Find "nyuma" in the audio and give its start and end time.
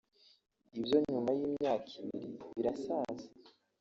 1.07-1.29